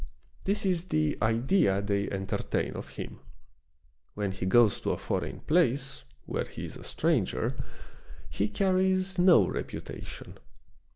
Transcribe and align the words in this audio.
This 0.45 0.65
is 0.65 0.85
the 0.85 1.15
idea 1.21 1.79
they 1.79 2.09
entertain 2.09 2.73
of 2.75 2.95
him. 2.97 3.19
When 4.15 4.31
he 4.31 4.47
goes 4.47 4.81
to 4.81 4.89
a 4.89 4.97
foreign 4.97 5.41
place, 5.41 6.05
where 6.25 6.45
he 6.45 6.65
is 6.65 6.75
a 6.75 6.83
stranger, 6.83 7.55
he 8.27 8.47
carries 8.47 9.19
no 9.19 9.45
reputation. 9.47 10.39